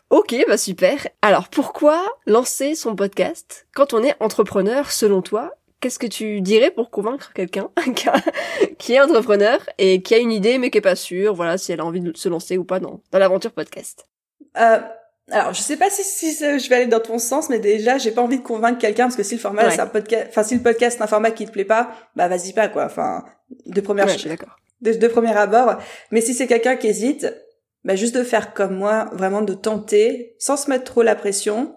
[0.09, 1.07] Ok, bah super.
[1.21, 6.71] Alors pourquoi lancer son podcast quand on est entrepreneur selon toi qu'est-ce que tu dirais
[6.71, 7.69] pour convaincre quelqu'un
[8.77, 11.71] qui est entrepreneur et qui a une idée mais qui est pas sûr, voilà, si
[11.71, 14.07] elle a envie de se lancer ou pas dans, dans l'aventure podcast?
[14.57, 14.79] Euh,
[15.29, 18.11] Alors, je sais pas si, si je vais aller dans ton sens, mais déjà, j'ai
[18.11, 20.55] pas envie de convaincre quelqu'un parce que si le format, c'est un podcast, enfin, si
[20.55, 22.85] le podcast est un format qui te plaît pas, bah vas-y pas quoi.
[22.85, 23.25] Enfin,
[23.65, 24.57] de première, ouais, d'accord.
[24.81, 25.77] De, de premier abord.
[26.11, 27.33] Mais si c'est quelqu'un qui hésite,
[27.83, 31.75] bah juste de faire comme moi, vraiment de tenter, sans se mettre trop la pression,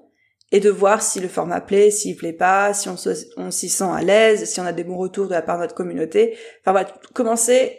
[0.53, 4.03] et de voir si le format plaît, s'il plaît pas, si on, s'y sent à
[4.03, 6.37] l'aise, si on a des bons retours de la part de notre communauté.
[6.61, 7.79] Enfin voilà, commencer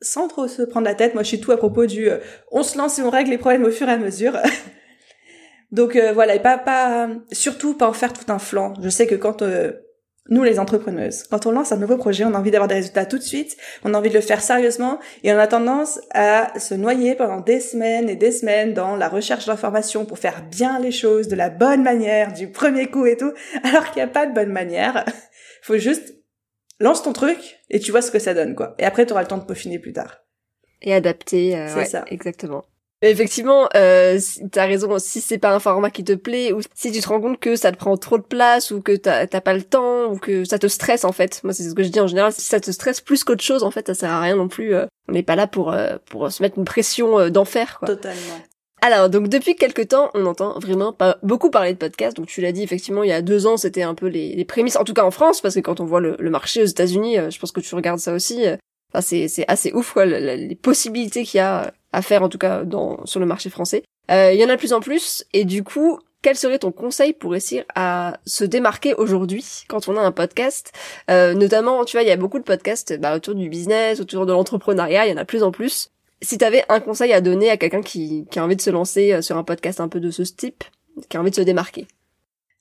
[0.00, 1.14] sans trop se prendre la tête.
[1.14, 2.18] Moi, je suis tout à propos du euh,
[2.50, 4.36] on se lance et on règle les problèmes au fur et à mesure.
[5.72, 8.74] Donc euh, voilà, et pas pas surtout pas en faire tout un flanc.
[8.82, 9.72] Je sais que quand euh,
[10.28, 13.06] nous les entrepreneuses, quand on lance un nouveau projet, on a envie d'avoir des résultats
[13.06, 16.58] tout de suite, on a envie de le faire sérieusement et on a tendance à
[16.58, 20.78] se noyer pendant des semaines et des semaines dans la recherche d'informations pour faire bien
[20.78, 24.12] les choses de la bonne manière, du premier coup et tout, alors qu'il n'y a
[24.12, 25.04] pas de bonne manière.
[25.62, 26.14] Faut juste
[26.78, 28.74] lance ton truc et tu vois ce que ça donne quoi.
[28.78, 30.22] Et après tu auras le temps de peaufiner plus tard.
[30.82, 32.04] Et adapter, euh, c'est ça.
[32.08, 32.64] Exactement.
[33.02, 34.18] Effectivement, euh,
[34.50, 34.98] t'as raison.
[34.98, 37.54] Si c'est pas un format qui te plaît, ou si tu te rends compte que
[37.54, 40.58] ça te prend trop de place, ou que t'as pas le temps, ou que ça
[40.58, 41.40] te stresse en fait.
[41.44, 42.32] Moi, c'est ce que je dis en général.
[42.32, 44.74] Si ça te stresse plus qu'autre chose, en fait, ça sert à rien non plus.
[44.74, 44.86] Euh.
[45.08, 47.80] on n'est pas là pour euh, pour se mettre une pression euh, d'enfer.
[47.84, 48.40] Totalement.
[48.80, 52.16] Alors, donc depuis quelques temps, on entend vraiment pas beaucoup parler de podcast.
[52.16, 54.44] Donc tu l'as dit, effectivement, il y a deux ans, c'était un peu les, les,
[54.44, 56.66] prémices, en tout cas en France, parce que quand on voit le, le marché aux
[56.66, 58.44] États-Unis, je pense que tu regardes ça aussi.
[58.92, 62.64] Enfin, c'est assez ouf quoi, les possibilités qu'il y a à faire en tout cas
[62.64, 63.82] dans, sur le marché français.
[64.10, 66.72] Euh, il y en a de plus en plus et du coup, quel serait ton
[66.72, 70.72] conseil pour réussir à se démarquer aujourd'hui quand on a un podcast?
[71.10, 74.26] Euh, Notamment, tu vois, il y a beaucoup de podcasts bah, autour du business, autour
[74.26, 75.90] de l'entrepreneuriat, il y en a de plus en plus.
[76.22, 78.70] Si tu avais un conseil à donner à quelqu'un qui, qui a envie de se
[78.70, 80.64] lancer euh, sur un podcast un peu de ce type,
[81.08, 81.86] qui a envie de se démarquer?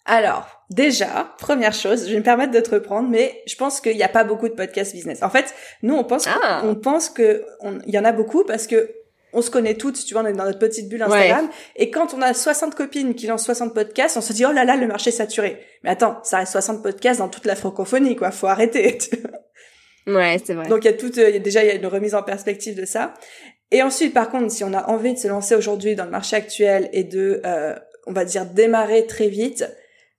[0.06, 3.96] Alors, déjà, première chose, je vais me permettre de te reprendre, mais je pense qu'il
[3.96, 5.24] n'y a pas beaucoup de podcasts business.
[5.24, 6.62] En fait, nous, on pense, ah.
[6.64, 7.44] on pense que
[7.88, 8.94] il y en a beaucoup parce que
[9.34, 11.50] on se connaît toutes, tu vois, on est dans notre petite bulle Instagram.
[11.76, 14.64] Et quand on a 60 copines qui lancent 60 podcasts, on se dit, oh là
[14.64, 15.60] là, le marché est saturé.
[15.84, 18.32] Mais attends, ça reste 60 podcasts dans toute la francophonie, quoi.
[18.32, 18.98] Faut arrêter.
[20.08, 20.68] ouais, c'est vrai.
[20.68, 22.86] Donc il y a tout, euh, déjà, il y a une remise en perspective de
[22.86, 23.14] ça.
[23.72, 26.38] Et ensuite, par contre, si on a envie de se lancer aujourd'hui dans le marché
[26.38, 27.76] actuel et de, euh,
[28.08, 29.66] on va dire, démarrer très vite,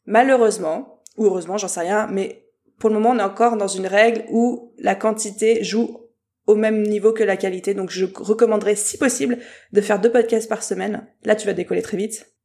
[0.06, 2.46] malheureusement, ou heureusement, j'en sais rien, mais
[2.78, 6.06] pour le moment, on est encore dans une règle où la quantité joue
[6.46, 7.74] au même niveau que la qualité.
[7.74, 9.38] Donc je recommanderais si possible
[9.72, 11.06] de faire deux podcasts par semaine.
[11.24, 12.35] Là tu vas décoller très vite.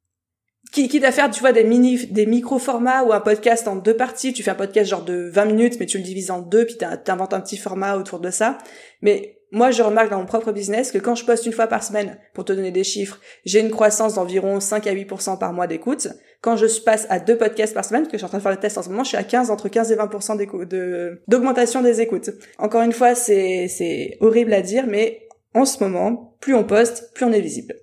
[0.72, 4.32] Quitte à faire, tu vois, des mini, des micro-formats ou un podcast en deux parties.
[4.32, 6.78] Tu fais un podcast genre de 20 minutes, mais tu le divises en deux, puis
[6.78, 8.58] t'inventes un petit format autour de ça.
[9.02, 11.84] Mais moi, je remarque dans mon propre business que quand je poste une fois par
[11.84, 15.68] semaine, pour te donner des chiffres, j'ai une croissance d'environ 5 à 8% par mois
[15.68, 16.08] d'écoute.
[16.40, 18.44] Quand je passe à deux podcasts par semaine, parce que je suis en train de
[18.44, 21.82] faire le test en ce moment, je suis à 15, entre 15 et 20% d'augmentation
[21.82, 22.30] des écoutes.
[22.58, 27.12] Encore une fois, c'est, c'est horrible à dire, mais en ce moment, plus on poste,
[27.14, 27.76] plus on est visible.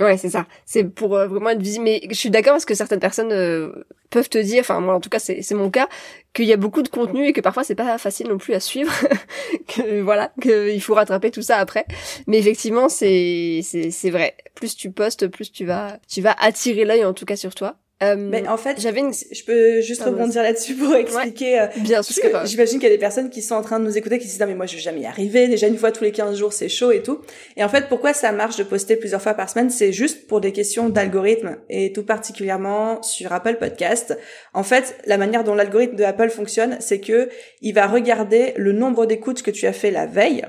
[0.00, 0.46] Ouais, c'est ça.
[0.66, 1.84] C'est pour euh, vraiment être visible.
[1.84, 5.00] Mais je suis d'accord parce que certaines personnes euh, peuvent te dire, enfin moi en
[5.00, 5.88] tout cas c'est mon cas,
[6.32, 8.60] qu'il y a beaucoup de contenu et que parfois c'est pas facile non plus à
[8.60, 8.92] suivre.
[9.68, 11.86] que voilà, qu'il faut rattraper tout ça après.
[12.26, 14.36] Mais effectivement c'est c'est vrai.
[14.56, 17.76] Plus tu postes, plus tu vas tu vas attirer l'œil en tout cas sur toi.
[18.04, 19.12] Euh, mais en fait, j'avais une...
[19.12, 21.60] je peux juste rebondir là-dessus pour expliquer.
[21.60, 22.22] Euh, Bien sûr.
[22.22, 24.26] que j'imagine qu'il y a des personnes qui sont en train de nous écouter qui
[24.26, 25.48] se disent non mais moi je vais jamais y arriver.
[25.48, 27.20] Déjà une fois tous les 15 jours c'est chaud et tout.
[27.56, 29.70] Et en fait pourquoi ça marche de poster plusieurs fois par semaine?
[29.70, 34.18] C'est juste pour des questions d'algorithme et tout particulièrement sur Apple Podcast.
[34.52, 37.28] En fait la manière dont l'algorithme de Apple fonctionne c'est que
[37.62, 40.44] il va regarder le nombre d'écoutes que tu as fait la veille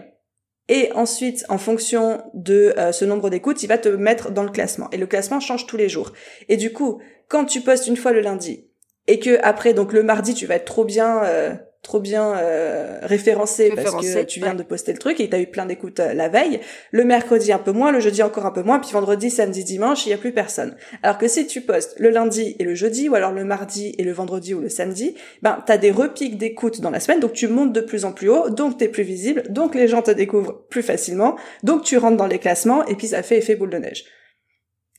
[0.68, 4.50] et ensuite, en fonction de euh, ce nombre d'écoutes, il va te mettre dans le
[4.50, 4.90] classement.
[4.92, 6.12] Et le classement change tous les jours.
[6.50, 8.68] Et du coup, quand tu postes une fois le lundi,
[9.08, 11.54] et que après, donc le mardi, tu vas être trop bien euh,
[11.86, 15.40] trop bien euh, référencé, parce que tu viens de poster le truc et tu as
[15.40, 16.60] eu plein d'écoutes euh, la veille.
[16.92, 20.08] Le mercredi un peu moins, le jeudi encore un peu moins, puis vendredi, samedi, dimanche,
[20.08, 20.76] il y a plus personne.
[21.04, 24.04] Alors que si tu postes le lundi et le jeudi, ou alors le mardi et
[24.04, 27.34] le vendredi ou le samedi, ben tu as des repiques d'écoute dans la semaine, donc
[27.34, 30.02] tu montes de plus en plus haut, donc tu es plus visible, donc les gens
[30.02, 33.56] te découvrent plus facilement, donc tu rentres dans les classements et puis ça fait effet
[33.56, 34.06] boule de neige.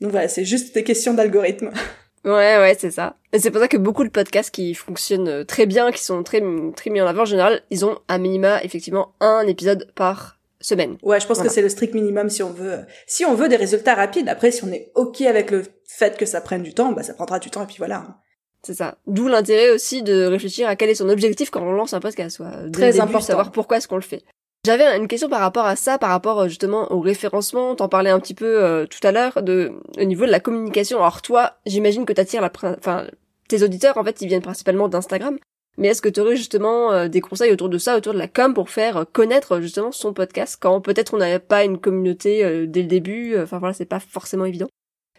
[0.00, 1.70] Donc voilà, c'est juste des questions d'algorithme.
[2.26, 3.16] Ouais, ouais, c'est ça.
[3.32, 6.24] Et c'est pour ça que beaucoup de podcasts qui fonctionnent euh, très bien, qui sont
[6.24, 6.42] très,
[6.74, 10.96] très mis en avant en général, ils ont à minima, effectivement, un épisode par semaine.
[11.02, 13.56] Ouais, je pense que c'est le strict minimum si on veut, si on veut des
[13.56, 14.28] résultats rapides.
[14.28, 17.14] Après, si on est ok avec le fait que ça prenne du temps, bah, ça
[17.14, 17.98] prendra du temps et puis voilà.
[17.98, 18.16] Hein.
[18.64, 18.98] C'est ça.
[19.06, 22.36] D'où l'intérêt aussi de réfléchir à quel est son objectif quand on lance un podcast,
[22.36, 23.20] soit très important.
[23.20, 24.24] Savoir pourquoi est-ce qu'on le fait.
[24.66, 27.76] J'avais une question par rapport à ça, par rapport euh, justement au référencement.
[27.76, 30.98] T'en parlais un petit peu euh, tout à l'heure au niveau de la communication.
[30.98, 33.06] Alors toi, j'imagine que t'attires la, enfin
[33.46, 35.38] tes auditeurs en fait, ils viennent principalement d'Instagram.
[35.78, 38.26] Mais est-ce que tu aurais justement euh, des conseils autour de ça, autour de la
[38.26, 42.82] com, pour faire connaître justement son podcast quand peut-être on n'avait pas une communauté dès
[42.82, 43.38] le début.
[43.38, 44.66] Enfin voilà, c'est pas forcément évident.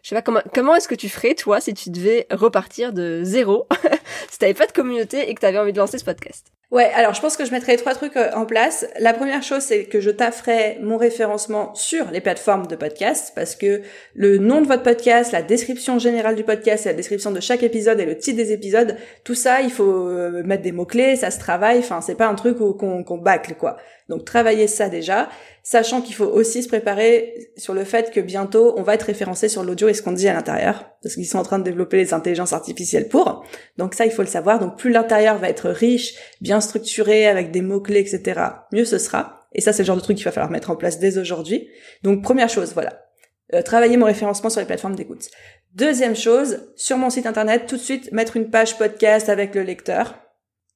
[0.04, 3.22] Je sais pas comment comment est-ce que tu ferais toi si tu devais repartir de
[3.24, 3.66] zéro,
[4.30, 6.52] si t'avais pas de communauté et que t'avais envie de lancer ce podcast?
[6.70, 8.86] Ouais, alors je pense que je mettrai trois trucs euh, en place.
[9.00, 13.56] La première chose, c'est que je tafferai mon référencement sur les plateformes de podcast parce
[13.56, 13.82] que
[14.16, 18.02] le nom de votre podcast, la description générale du podcast, la description de chaque épisode
[18.02, 21.40] et le titre des épisodes, tout ça, il faut euh, mettre des mots-clés, ça se
[21.40, 23.78] travaille, enfin c'est pas un truc qu'on bâcle quoi.
[24.10, 25.30] Donc travaillez ça déjà,
[25.64, 29.50] sachant qu'il faut aussi se préparer sur le fait que bientôt on va être référencé
[29.50, 31.98] sur l'audio et ce qu'on dit à l'intérieur, parce qu'ils sont en train de développer
[31.98, 33.46] les intelligences artificielles pour.
[33.78, 34.60] Donc ça, il faut le savoir.
[34.60, 38.42] Donc plus l'intérieur va être riche, bien structuré, avec des mots-clés, etc.,
[38.72, 39.48] mieux ce sera.
[39.54, 41.70] Et ça, c'est le genre de truc qu'il va falloir mettre en place dès aujourd'hui.
[42.04, 43.04] Donc première chose, voilà.
[43.54, 45.30] Euh, travailler mon référencement sur les plateformes d'écoute.
[45.74, 49.64] Deuxième chose, sur mon site internet, tout de suite mettre une page podcast avec le
[49.64, 50.16] lecteur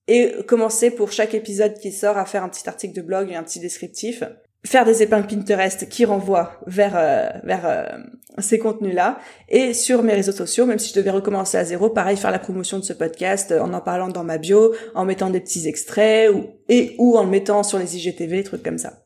[0.08, 3.36] et commencer pour chaque épisode qui sort à faire un petit article de blog et
[3.36, 4.24] un petit descriptif
[4.66, 7.98] faire des épingles Pinterest qui renvoient vers euh, vers euh,
[8.38, 9.20] ces contenus-là
[9.50, 12.40] et sur mes réseaux sociaux même si je devais recommencer à zéro pareil faire la
[12.40, 15.68] promotion de ce podcast euh, en en parlant dans ma bio en mettant des petits
[15.68, 19.00] extraits ou et ou en le mettant sur les IGTV trucs comme ça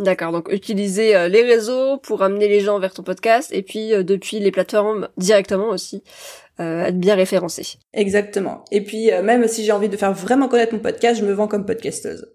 [0.00, 4.40] D'accord, donc utiliser les réseaux pour amener les gens vers ton podcast et puis depuis
[4.40, 6.02] les plateformes directement aussi
[6.58, 7.78] être bien référencé.
[7.92, 8.64] Exactement.
[8.72, 11.46] Et puis même si j'ai envie de faire vraiment connaître mon podcast, je me vends
[11.46, 12.26] comme podcasteuse.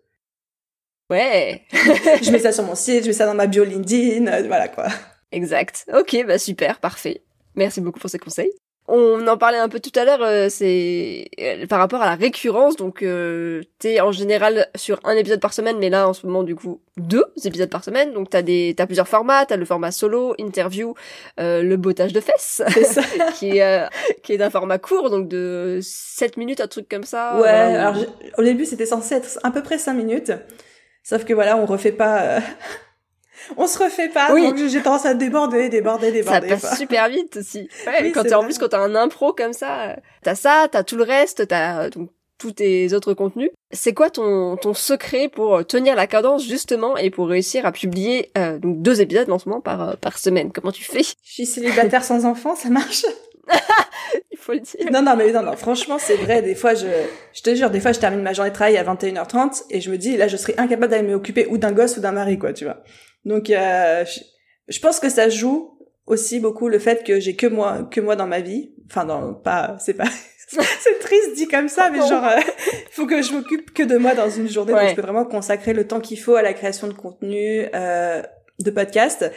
[1.10, 1.64] Ouais.
[1.72, 4.68] je mets ça sur mon site, je mets ça dans ma bio LinkedIn, euh, voilà
[4.68, 4.88] quoi.
[5.32, 5.86] Exact.
[5.94, 7.22] Ok, bah super, parfait.
[7.56, 8.52] Merci beaucoup pour ces conseils.
[8.92, 12.16] On en parlait un peu tout à l'heure, euh, c'est euh, par rapport à la
[12.16, 12.76] récurrence.
[12.76, 16.42] Donc, euh, t'es en général sur un épisode par semaine, mais là en ce moment
[16.42, 18.14] du coup deux épisodes par semaine.
[18.14, 19.46] Donc t'as des, t'as plusieurs formats.
[19.46, 20.96] T'as le format solo, interview,
[21.38, 22.64] le bottage de fesses,
[23.36, 23.88] qui est
[24.24, 27.40] qui est d'un format court, donc de 7 minutes, un truc comme ça.
[27.40, 27.48] Ouais.
[27.50, 27.96] Alors
[28.40, 30.32] au début c'était censé être à peu près 5 minutes.
[31.10, 32.22] Sauf que voilà, on refait pas.
[32.22, 32.40] Euh,
[33.58, 34.32] on se refait pas.
[34.32, 34.44] Oui.
[34.44, 36.50] Donc j'ai tendance à déborder, déborder, déborder.
[36.50, 37.68] Ça passe super vite aussi.
[37.88, 40.98] Ouais, quand t'es en plus quand t'as un impro comme ça, t'as ça, t'as tout
[40.98, 43.50] le reste, t'as donc tous tes autres contenus.
[43.72, 48.30] C'est quoi ton ton secret pour tenir la cadence justement et pour réussir à publier
[48.38, 50.52] euh, donc deux épisodes lancement par euh, par semaine?
[50.52, 51.02] Comment tu fais?
[51.02, 53.04] Je suis célibataire sans enfant, ça marche?
[54.32, 54.92] Il faut le dire.
[54.92, 56.42] Non, non, mais non, non, franchement, c'est vrai.
[56.42, 56.88] Des fois, je,
[57.34, 59.92] je te jure, des fois, je termine ma journée de travail à 21h30 et je
[59.92, 62.54] me dis, là, je serais incapable d'aller m'occuper ou d'un gosse ou d'un mari, quoi,
[62.54, 62.84] tu vois.
[63.26, 64.06] Donc, euh,
[64.68, 68.16] je, pense que ça joue aussi beaucoup le fait que j'ai que moi, que moi
[68.16, 68.72] dans ma vie.
[68.90, 70.06] Enfin, non, pas, c'est pas,
[70.48, 73.98] c'est triste dit comme ça, mais genre, il euh, faut que je m'occupe que de
[73.98, 74.74] moi dans une journée.
[74.74, 78.24] Donc, je peux vraiment consacrer le temps qu'il faut à la création de contenu, euh,
[78.60, 79.32] de podcast.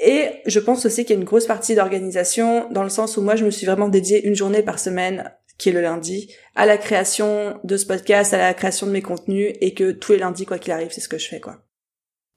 [0.00, 3.22] Et je pense aussi qu'il y a une grosse partie d'organisation dans le sens où
[3.22, 6.66] moi je me suis vraiment dédiée une journée par semaine qui est le lundi, à
[6.66, 10.18] la création de ce podcast, à la création de mes contenus, et que tous les
[10.18, 11.58] lundis, quoi qu'il arrive, c'est ce que je fais, quoi.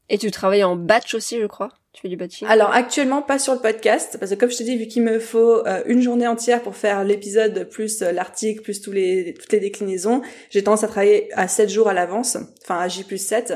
[0.10, 3.39] Et tu travailles en batch aussi, je crois Tu fais du batching Alors actuellement, pas
[3.39, 6.02] sur le podcast, parce que comme je te dis, vu qu'il me faut euh, une
[6.02, 10.63] journée entière pour faire l'épisode, plus euh, l'article, plus tous les, toutes les déclinaisons, j'ai
[10.63, 13.54] tendance à travailler à 7 jours à l'avance, enfin à J plus 7.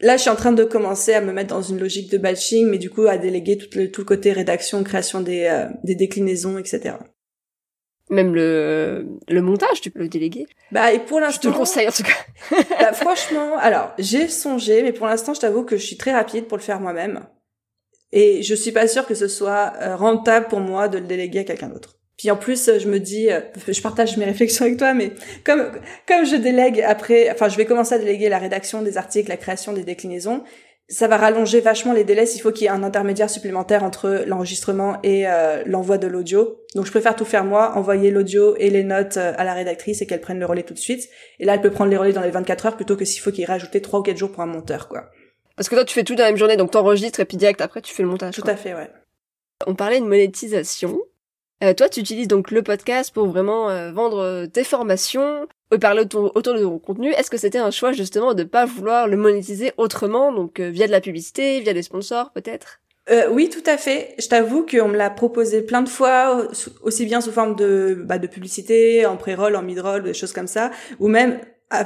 [0.00, 2.68] Là, je suis en train de commencer à me mettre dans une logique de batching,
[2.68, 5.96] mais du coup à déléguer tout le, tout le côté rédaction, création des, euh, des
[5.96, 6.94] déclinaisons, etc.
[8.08, 10.46] Même le, le montage, tu peux le déléguer.
[10.70, 11.48] Bah et pour l'instant.
[11.50, 12.56] Je te conseille en tout cas.
[12.80, 16.46] bah, franchement, alors j'ai songé, mais pour l'instant, je t'avoue que je suis très rapide
[16.46, 17.26] pour le faire moi-même,
[18.12, 21.40] et je suis pas sûre que ce soit euh, rentable pour moi de le déléguer
[21.40, 21.97] à quelqu'un d'autre.
[22.18, 25.12] Puis en plus, je me dis, euh, je partage mes réflexions avec toi, mais
[25.44, 25.70] comme
[26.06, 29.36] comme je délègue après, enfin, je vais commencer à déléguer la rédaction des articles, la
[29.36, 30.42] création des déclinaisons,
[30.88, 32.24] ça va rallonger vachement les délais.
[32.34, 36.60] Il faut qu'il y ait un intermédiaire supplémentaire entre l'enregistrement et euh, l'envoi de l'audio.
[36.74, 40.00] Donc, je préfère tout faire moi, envoyer l'audio et les notes euh, à la rédactrice
[40.00, 41.08] et qu'elle prenne le relais tout de suite.
[41.38, 43.30] Et là, elle peut prendre les relais dans les 24 heures plutôt que s'il faut
[43.30, 45.10] qu'il rajouter 3 ou 4 jours pour un monteur, quoi.
[45.56, 47.60] Parce que toi, tu fais tout dans la même journée, donc t'enregistres et puis direct
[47.60, 48.34] après, tu fais le montage.
[48.34, 48.88] Tout à fait, ouais.
[49.66, 50.98] On parlait de monétisation.
[51.62, 55.78] Euh, toi, tu utilises donc le podcast pour vraiment euh, vendre euh, tes formations, et
[55.78, 57.10] parler autour, de ton contenu.
[57.10, 60.92] Est-ce que c'était un choix justement de pas vouloir le monétiser autrement, donc via de
[60.92, 62.80] la publicité, via des sponsors peut-être?
[63.30, 64.14] Oui, tout à fait.
[64.18, 66.46] Je t'avoue qu'on me l'a proposé plein de fois,
[66.82, 70.46] aussi bien sous forme de, bah, de publicité, en pré-roll, en mid-roll, des choses comme
[70.46, 71.38] ça, ou même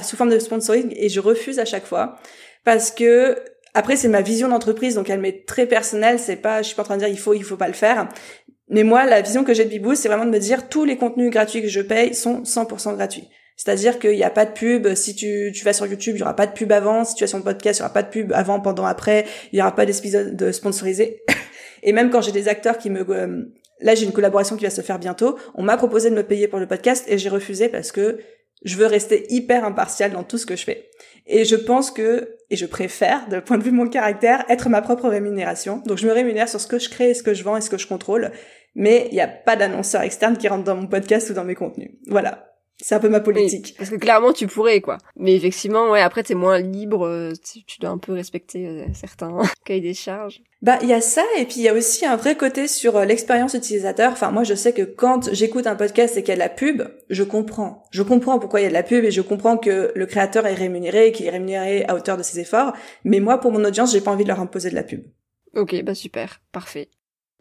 [0.03, 2.17] sous forme de sponsoring, et je refuse à chaque fois
[2.65, 3.37] parce que
[3.75, 6.19] après c'est ma vision d'entreprise, donc elle m'est très personnelle.
[6.19, 7.75] C'est pas, je suis pas en train de dire il faut, il faut pas le
[7.75, 8.09] faire,
[8.69, 10.97] mais moi, la vision que j'ai de Bibou, c'est vraiment de me dire tous les
[10.97, 13.29] contenus gratuits que je paye sont 100% gratuits.
[13.57, 14.95] C'est-à-dire qu'il n'y a pas de pub.
[14.95, 17.05] Si tu, tu vas sur YouTube, il y aura pas de pub avant.
[17.05, 19.25] Si tu vas sur le podcast, il y aura pas de pub avant, pendant, après.
[19.53, 21.23] Il y aura pas d'épisode de sponsorisé.
[21.83, 23.45] Et même quand j'ai des acteurs qui me, euh,
[23.81, 25.39] là, j'ai une collaboration qui va se faire bientôt.
[25.55, 28.19] On m'a proposé de me payer pour le podcast et j'ai refusé parce que
[28.65, 30.91] je veux rester hyper impartial dans tout ce que je fais.
[31.27, 34.69] Et je pense que, et je préfère, de point de vue de mon caractère, être
[34.69, 35.83] ma propre rémunération.
[35.87, 37.71] Donc je me rémunère sur ce que je crée, ce que je vends et ce
[37.71, 38.33] que je contrôle
[38.75, 41.55] mais il n'y a pas d'annonceur externe qui rentre dans mon podcast ou dans mes
[41.55, 41.91] contenus.
[42.07, 42.52] Voilà.
[42.83, 43.77] C'est un peu ma politique.
[43.79, 44.99] parce que clairement, tu pourrais, quoi.
[45.17, 48.87] Mais effectivement, ouais, après, t'es moins libre, euh, tu, tu dois un peu respecter euh,
[48.93, 50.43] certains cahiers des charges.
[50.63, 52.97] Bah, il y a ça, et puis il y a aussi un vrai côté sur
[52.97, 54.11] euh, l'expérience utilisateur.
[54.11, 56.49] Enfin, moi, je sais que quand j'écoute un podcast et qu'il y a de la
[56.49, 57.85] pub, je comprends.
[57.93, 60.45] Je comprends pourquoi il y a de la pub et je comprends que le créateur
[60.47, 62.73] est rémunéré et qu'il est rémunéré à hauteur de ses efforts.
[63.05, 65.05] Mais moi, pour mon audience, j'ai pas envie de leur imposer de la pub.
[65.55, 66.89] Ok, bah super, parfait.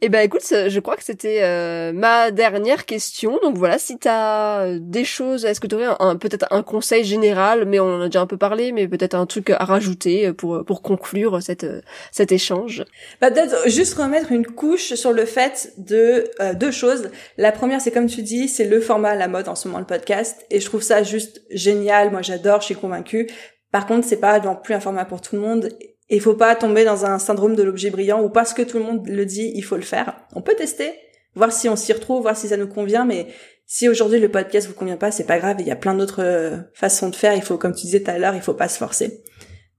[0.04, 3.38] Eh ben écoute, je crois que c'était euh, ma dernière question.
[3.44, 7.04] Donc voilà, si t'as euh, des choses, est-ce que tu aurais un, peut-être un conseil
[7.04, 10.34] général, mais on en a déjà un peu parlé, mais peut-être un truc à rajouter
[10.34, 11.68] pour pour conclure cette
[12.12, 12.84] cet échange.
[13.22, 17.12] Bah peut-être juste remettre une couche sur le fait de euh, deux choses.
[17.38, 19.80] La première, c'est comme tu dis, c'est le format à la mode en ce moment
[19.80, 22.10] le podcast, et je trouve ça juste génial.
[22.10, 23.30] Moi, j'adore, je suis convaincue.
[23.72, 25.70] Par contre, c'est pas non plus un format pour tout le monde
[26.12, 28.84] et faut pas tomber dans un syndrome de l'objet brillant où parce que tout le
[28.84, 30.28] monde le dit, il faut le faire.
[30.36, 30.94] On peut tester,
[31.36, 33.28] voir si on s'y retrouve, voir si ça nous convient, mais
[33.66, 36.22] si aujourd'hui le podcast vous convient pas, c'est pas grave, il y a plein d'autres
[36.22, 37.34] euh, façons de faire.
[37.34, 39.24] Il faut, comme tu disais tout à l'heure, il faut pas se forcer.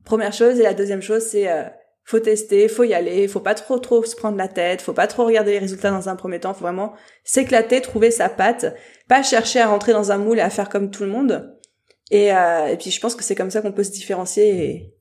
[0.06, 1.64] Première chose et la deuxième chose, c'est euh,
[2.04, 5.08] faut tester, faut y aller, faut pas trop trop se prendre la tête, faut pas
[5.08, 8.74] trop regarder les résultats dans un premier temps, faut vraiment s'éclater, trouver sa patte,
[9.06, 11.54] pas chercher à rentrer dans un moule et à faire comme tout le monde.
[12.10, 14.94] Et, euh, et puis je pense que c'est comme ça qu'on peut se différencier et,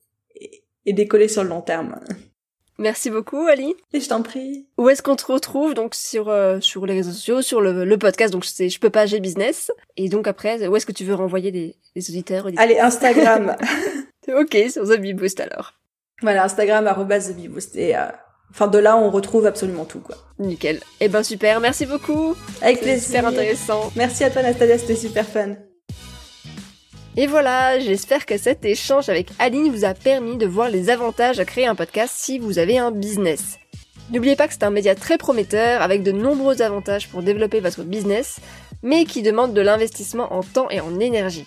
[0.86, 2.00] et décoller sur le long terme.
[2.78, 3.76] Merci beaucoup Ali.
[3.94, 4.65] Et je t'en prie.
[4.78, 7.98] Où est-ce qu'on te retrouve donc sur euh, sur les réseaux sociaux, sur le, le
[7.98, 8.34] podcast?
[8.34, 11.13] Donc c'est je peux pas j'ai business et donc après où est-ce que tu veux
[11.13, 13.56] renvoyer les, les auditeurs, Allez Instagram.
[14.28, 15.74] ok sur The Bee Boost alors.
[16.22, 18.06] Voilà Instagram arrobas The Boost et euh,
[18.50, 20.15] enfin de là on retrouve absolument tout quoi.
[20.39, 20.80] Nickel.
[21.02, 22.36] Eh ben super merci beaucoup.
[22.62, 23.04] Avec plaisir.
[23.04, 23.91] Super intéressant.
[23.96, 25.56] Merci à toi Nastalia c'était super fun.
[27.17, 31.41] Et voilà, j'espère que cet échange avec Aline vous a permis de voir les avantages
[31.41, 33.60] à créer un podcast si vous avez un business.
[34.12, 37.84] N'oubliez pas que c'est un média très prometteur avec de nombreux avantages pour développer votre
[37.84, 38.39] business,
[38.82, 41.45] mais qui demande de l'investissement en temps et en énergie.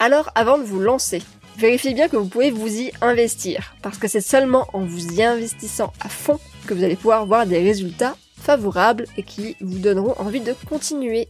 [0.00, 1.22] Alors avant de vous lancer,
[1.56, 5.22] vérifiez bien que vous pouvez vous y investir, parce que c'est seulement en vous y
[5.22, 10.14] investissant à fond que vous allez pouvoir voir des résultats favorables et qui vous donneront
[10.18, 11.26] envie de continuer.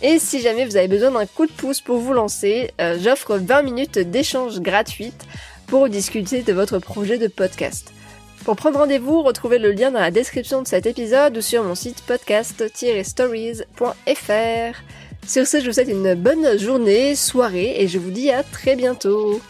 [0.00, 3.36] Et si jamais vous avez besoin d'un coup de pouce pour vous lancer, euh, j'offre
[3.36, 5.26] 20 minutes d'échange gratuite
[5.66, 7.92] pour discuter de votre projet de podcast.
[8.44, 11.74] Pour prendre rendez-vous, retrouvez le lien dans la description de cet épisode ou sur mon
[11.74, 14.78] site podcast-stories.fr.
[15.26, 18.76] Sur ce, je vous souhaite une bonne journée, soirée et je vous dis à très
[18.76, 19.42] bientôt.